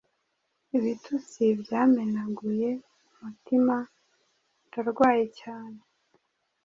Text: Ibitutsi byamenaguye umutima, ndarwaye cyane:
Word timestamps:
Ibitutsi 0.77 1.43
byamenaguye 1.61 2.69
umutima, 3.17 3.77
ndarwaye 4.67 5.25
cyane: 5.39 5.79